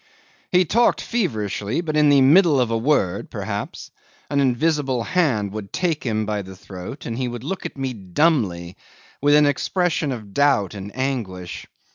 'He 0.51 0.65
talked 0.65 0.99
feverishly; 0.99 1.79
but 1.81 1.95
in 1.95 2.09
the 2.09 2.21
middle 2.21 2.59
of 2.59 2.71
a 2.71 2.75
word, 2.79 3.29
perhaps, 3.29 3.91
an 4.31 4.39
invisible 4.39 5.03
hand 5.03 5.51
would 5.51 5.71
take 5.71 6.03
him 6.03 6.25
by 6.25 6.41
the 6.41 6.55
throat, 6.55 7.05
and 7.05 7.19
he 7.19 7.27
would 7.27 7.43
look 7.43 7.67
at 7.67 7.77
me 7.77 7.93
dumbly 7.93 8.77
with 9.21 9.35
an 9.35 9.45
expression 9.45 10.11
of 10.11 10.33
doubt 10.33 10.73
and 10.73 10.91
anguish. 10.97 11.67